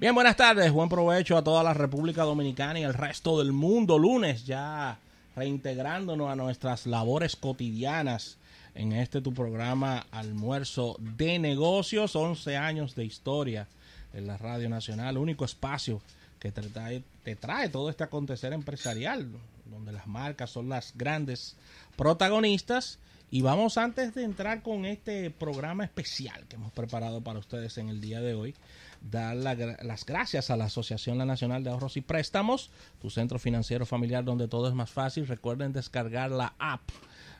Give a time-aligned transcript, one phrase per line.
[0.00, 3.98] Bien, buenas tardes, buen provecho a toda la República Dominicana y el resto del mundo.
[3.98, 4.98] Lunes ya
[5.36, 8.38] reintegrándonos a nuestras labores cotidianas
[8.74, 13.68] en este tu programa Almuerzo de Negocios, 11 años de historia
[14.12, 16.00] en la Radio Nacional, único espacio
[16.40, 19.28] que te trae, todo este acontecer empresarial,
[19.66, 21.56] donde las marcas son las grandes
[21.96, 22.98] protagonistas.
[23.32, 27.88] Y vamos antes de entrar con este programa especial que hemos preparado para ustedes en
[27.88, 28.56] el día de hoy,
[29.08, 33.86] dar las gracias a la Asociación La Nacional de Ahorros y Préstamos, tu centro financiero
[33.86, 35.28] familiar donde todo es más fácil.
[35.28, 36.80] Recuerden descargar la app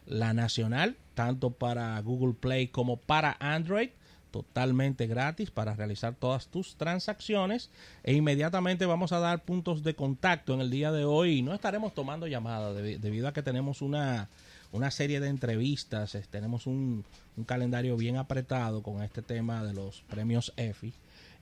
[0.06, 3.90] La Nacional, tanto para Google Play como para Android
[4.30, 7.70] totalmente gratis para realizar todas tus transacciones
[8.02, 11.94] e inmediatamente vamos a dar puntos de contacto en el día de hoy no estaremos
[11.94, 14.28] tomando llamadas debido a que tenemos una,
[14.72, 17.04] una serie de entrevistas tenemos un,
[17.36, 20.92] un, calendario bien apretado con este tema de los premios EFI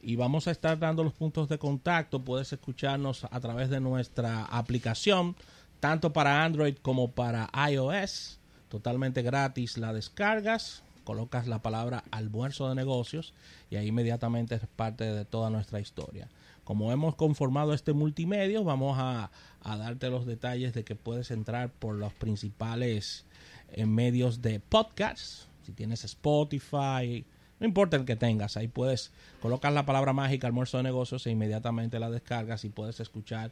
[0.01, 2.21] y vamos a estar dando los puntos de contacto.
[2.21, 5.34] Puedes escucharnos a través de nuestra aplicación,
[5.80, 9.77] tanto para Android como para iOS, totalmente gratis.
[9.77, 13.32] La descargas, colocas la palabra almuerzo de negocios
[13.70, 16.28] y ahí inmediatamente es parte de toda nuestra historia.
[16.65, 19.30] Como hemos conformado este multimedia, vamos a,
[19.62, 23.24] a darte los detalles de que puedes entrar por los principales
[23.70, 25.46] eh, medios de podcast.
[25.62, 27.24] Si tienes Spotify,
[27.59, 31.30] no importa el que tengas, ahí puedes colocar la palabra mágica almuerzo de negocios e
[31.30, 33.50] inmediatamente la descargas y puedes escuchar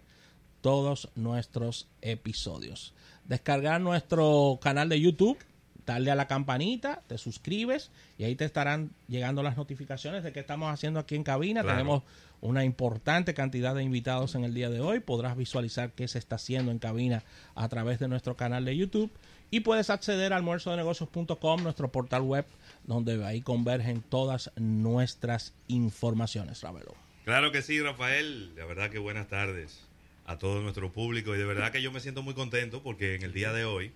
[0.61, 2.93] todos nuestros episodios.
[3.25, 5.39] Descargar nuestro canal de YouTube,
[5.87, 10.41] darle a la campanita, te suscribes y ahí te estarán llegando las notificaciones de que
[10.41, 11.63] estamos haciendo aquí en cabina.
[11.63, 12.03] Tenemos
[12.41, 15.01] una importante cantidad de invitados en el día de hoy.
[15.01, 17.23] Podrás visualizar qué se está haciendo en cabina
[17.55, 19.11] a través de nuestro canal de YouTube
[19.51, 22.45] y puedes acceder a almuerzodenegocios.com, nuestro portal web
[22.85, 26.95] donde ahí convergen todas nuestras informaciones, Ravelo.
[27.25, 28.55] Claro que sí, Rafael.
[28.55, 29.87] De verdad que buenas tardes
[30.27, 33.23] a todo nuestro público y de verdad que yo me siento muy contento porque en
[33.23, 33.93] el día de hoy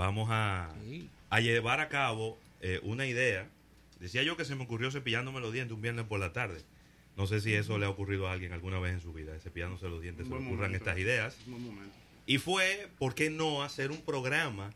[0.00, 0.70] vamos a,
[1.28, 3.46] a llevar a cabo eh, una idea.
[4.00, 6.62] Decía yo que se me ocurrió cepillándome los dientes un viernes por la tarde.
[7.18, 9.90] No sé si eso le ha ocurrido a alguien alguna vez en su vida, cepillándose
[9.90, 11.36] los dientes, se le ocurran estas ideas.
[12.24, 14.72] Y fue, ¿por qué no hacer un programa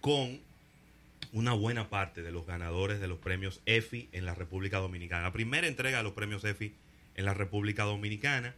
[0.00, 0.38] con
[1.32, 5.24] una buena parte de los ganadores de los premios EFI en la República Dominicana.
[5.24, 6.72] La primera entrega de los premios EFI
[7.16, 8.54] en la República Dominicana.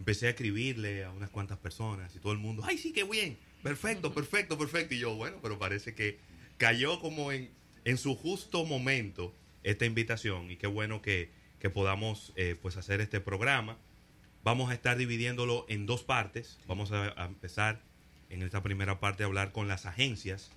[0.00, 3.38] Empecé a escribirle a unas cuantas personas y todo el mundo, ay, sí, qué bien,
[3.62, 4.94] perfecto, perfecto, perfecto.
[4.94, 6.18] Y yo, bueno, pero parece que
[6.58, 7.50] cayó como en,
[7.84, 11.30] en su justo momento esta invitación y qué bueno que,
[11.72, 13.76] podamos eh, pues hacer este programa.
[14.42, 16.58] Vamos a estar dividiéndolo en dos partes.
[16.66, 17.82] Vamos a, a empezar
[18.30, 20.50] en esta primera parte a hablar con las agencias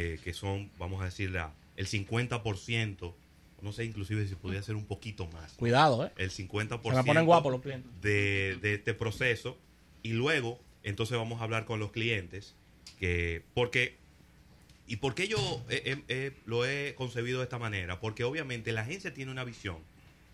[0.00, 1.36] eh, que son, vamos a decir,
[1.76, 3.14] el 50%,
[3.60, 5.52] no sé inclusive si podría ser un poquito más.
[5.54, 6.12] Cuidado, ¿eh?
[6.16, 9.58] El 50% me ponen guapo los de, de este proceso.
[10.02, 12.54] Y luego, entonces vamos a hablar con los clientes,
[12.98, 13.96] que, porque,
[14.86, 15.64] ¿y por qué yo
[16.46, 18.00] lo he concebido de esta manera?
[18.00, 19.78] Porque obviamente la agencia tiene una visión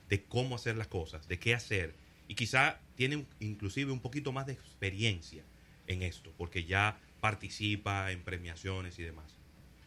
[0.09, 1.95] de cómo hacer las cosas, de qué hacer,
[2.29, 5.43] y quizá tiene inclusive un poquito más de experiencia
[5.87, 9.39] en esto, porque ya participa en premiaciones y demás.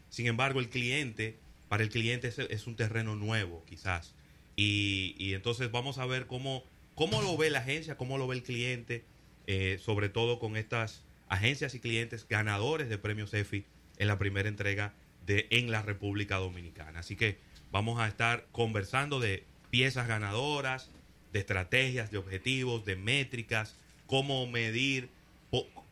[0.10, 1.38] Sin embargo, el cliente,
[1.70, 4.14] para el cliente es, un terreno nuevo, quizás.
[4.56, 6.64] Y, entonces vamos a ver cómo,
[6.96, 9.04] cómo lo ve la agencia, cómo lo ve el cliente,
[9.46, 13.66] eh, sobre todo con estas agencias y clientes ganadores de premios EFI
[13.98, 14.94] en la primera entrega
[15.26, 17.00] de en la República Dominicana.
[17.00, 17.38] Así que
[17.72, 20.90] vamos a estar conversando de piezas ganadoras,
[21.34, 23.76] de estrategias, de objetivos, de métricas,
[24.08, 25.10] cómo medir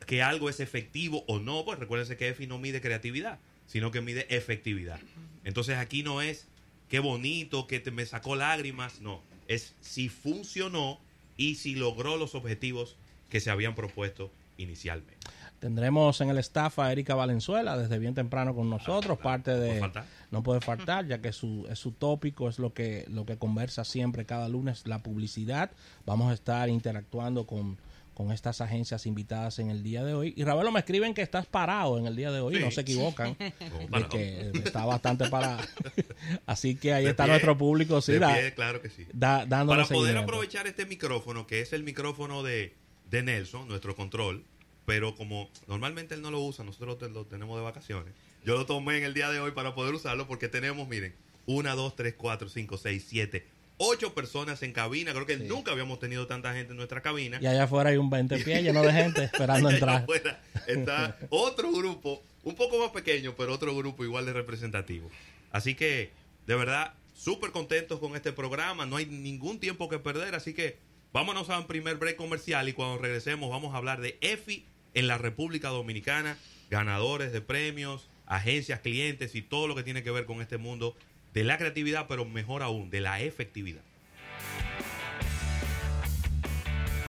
[0.05, 1.65] que algo es efectivo o no.
[1.65, 4.99] Pues recuérdense que EFI no mide creatividad, sino que mide efectividad.
[5.43, 6.47] Entonces aquí no es
[6.89, 10.99] qué bonito, que te, me sacó lágrimas, no, es si funcionó
[11.37, 12.95] y si logró los objetivos
[13.29, 15.27] que se habían propuesto inicialmente.
[15.59, 19.81] Tendremos en el staff a Erika Valenzuela desde bien temprano con nosotros, parte de
[20.29, 23.83] no puede faltar, ya que su, es su tópico, es lo que lo que conversa
[23.83, 25.71] siempre cada lunes la publicidad.
[26.05, 27.77] Vamos a estar interactuando con
[28.15, 30.33] con estas agencias invitadas en el día de hoy.
[30.37, 33.37] Y Ravelo me escriben que estás parado en el día de hoy, no se equivocan,
[33.91, 35.61] oh, que está bastante parado.
[36.47, 38.13] Así que ahí está nuestro público, sí,
[38.55, 39.05] claro que sí.
[39.19, 42.73] Para poder aprovechar este micrófono, que es el micrófono de,
[43.11, 44.45] de Nelson, nuestro control,
[44.85, 48.13] pero como normalmente él no lo usa, nosotros lo tenemos de vacaciones.
[48.45, 51.13] Yo lo tomé en el día de hoy para poder usarlo porque tenemos, miren,
[51.47, 53.45] una, dos, tres, cuatro, cinco, seis, siete,
[53.77, 55.13] ocho personas en cabina.
[55.13, 57.39] Creo que nunca habíamos tenido tanta gente en nuestra cabina.
[57.41, 60.03] Y allá afuera hay un 20 pies lleno de gente esperando entrar.
[60.03, 65.09] Afuera está otro grupo, un poco más pequeño, pero otro grupo igual de representativo.
[65.51, 66.11] Así que,
[66.47, 68.85] de verdad, súper contentos con este programa.
[68.85, 70.77] No hay ningún tiempo que perder, así que
[71.15, 75.07] Vámonos a un primer break comercial y cuando regresemos vamos a hablar de EFI en
[75.07, 76.37] la República Dominicana,
[76.69, 80.93] ganadores de premios, agencias, clientes y todo lo que tiene que ver con este mundo
[81.35, 83.83] de la creatividad, pero mejor aún, de la efectividad.